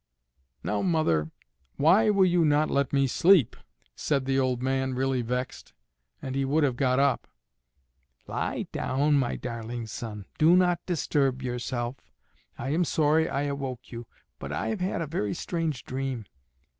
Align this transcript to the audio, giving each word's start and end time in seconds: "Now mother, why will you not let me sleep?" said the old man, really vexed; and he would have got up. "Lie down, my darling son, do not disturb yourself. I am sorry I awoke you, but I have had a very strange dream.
"Now 0.63 0.81
mother, 0.81 1.29
why 1.75 2.09
will 2.09 2.25
you 2.25 2.43
not 2.43 2.71
let 2.71 2.91
me 2.91 3.05
sleep?" 3.05 3.55
said 3.95 4.25
the 4.25 4.39
old 4.39 4.63
man, 4.63 4.95
really 4.95 5.21
vexed; 5.21 5.73
and 6.23 6.33
he 6.33 6.43
would 6.43 6.63
have 6.63 6.75
got 6.75 6.97
up. 6.97 7.27
"Lie 8.25 8.63
down, 8.71 9.13
my 9.19 9.35
darling 9.35 9.85
son, 9.85 10.25
do 10.39 10.55
not 10.55 10.83
disturb 10.87 11.43
yourself. 11.43 11.97
I 12.57 12.69
am 12.71 12.83
sorry 12.83 13.29
I 13.29 13.43
awoke 13.43 13.91
you, 13.91 14.07
but 14.39 14.51
I 14.51 14.69
have 14.69 14.79
had 14.81 15.01
a 15.01 15.05
very 15.05 15.35
strange 15.35 15.85
dream. 15.85 16.25